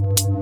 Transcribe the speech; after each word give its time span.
you. 0.00 0.37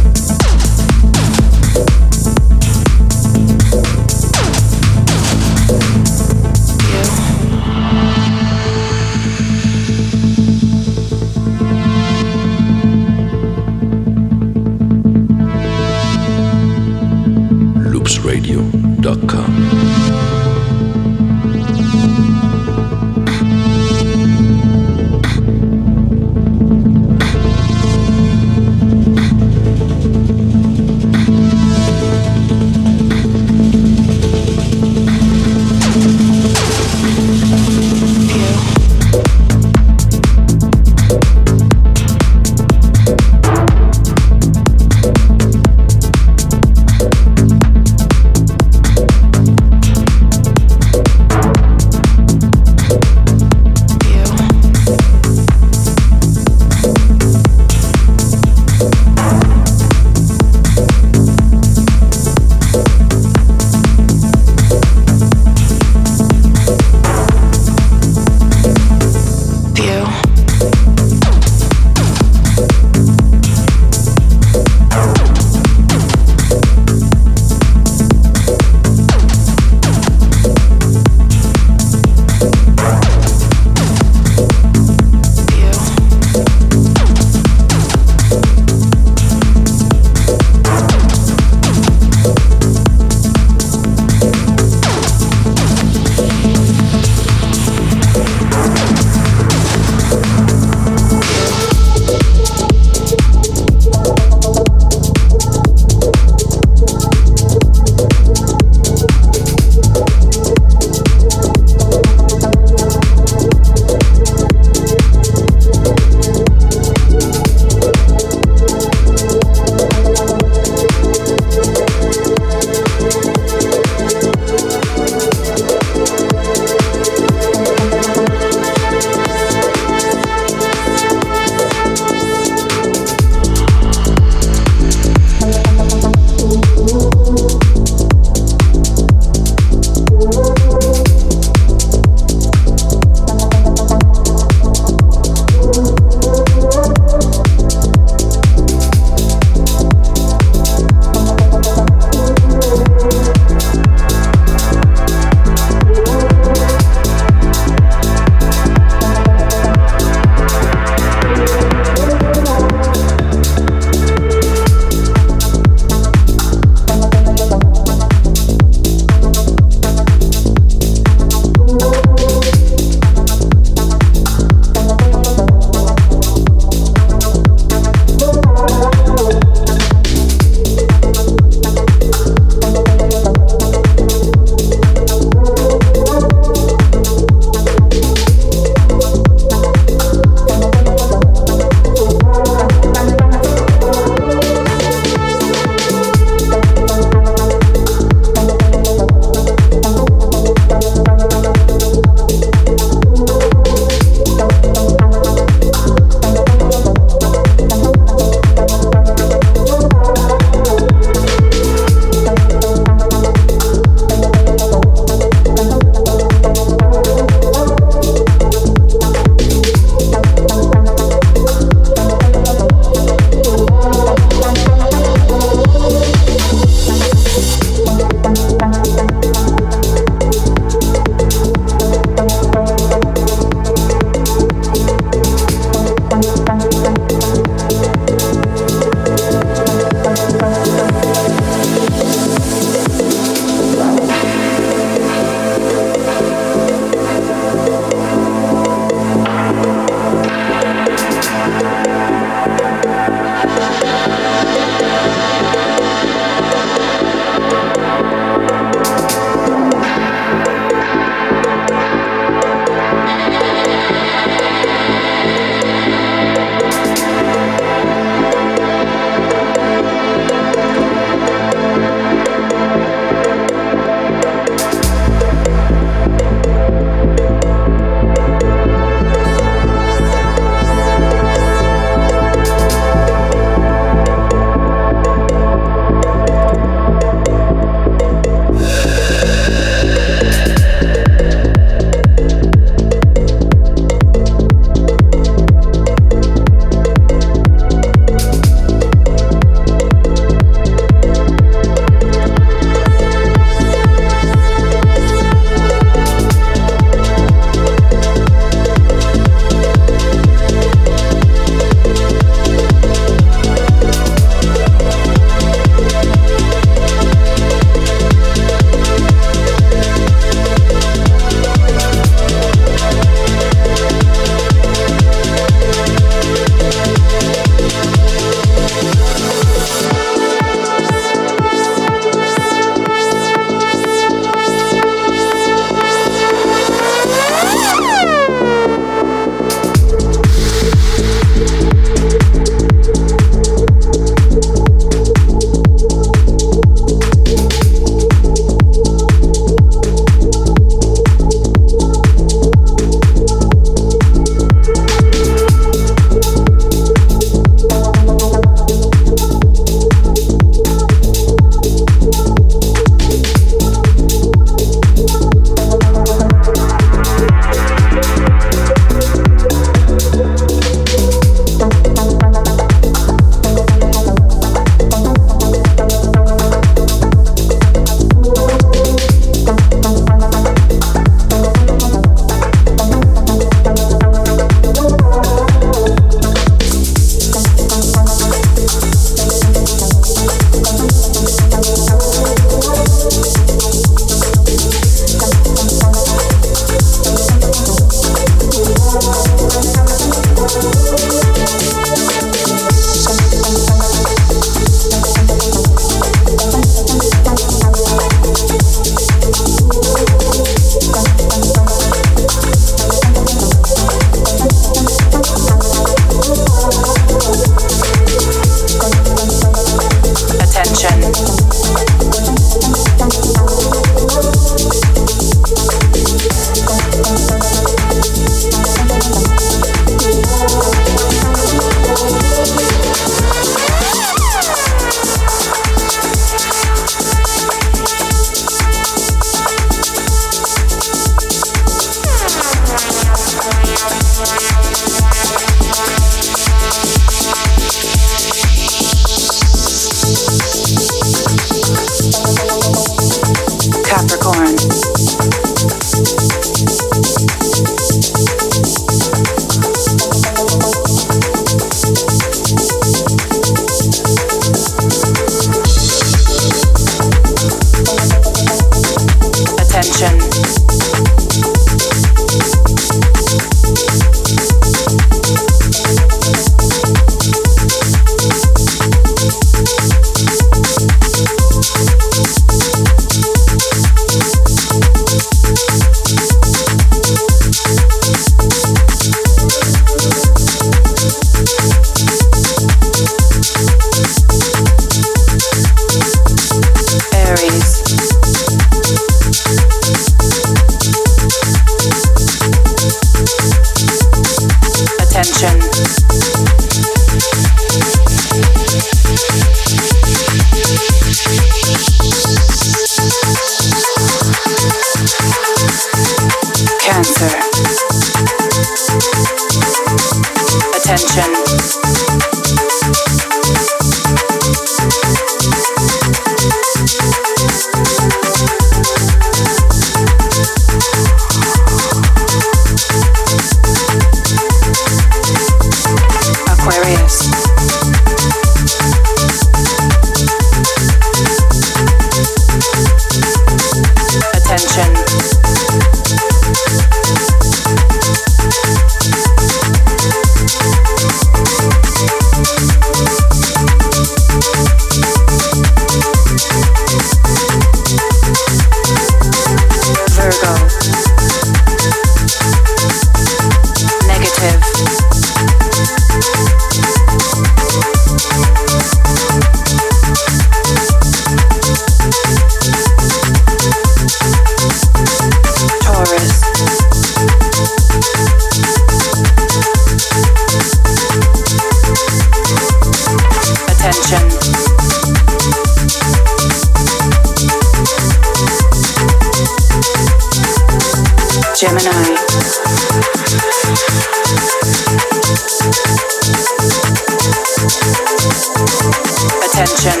Attention. 599.44 600.00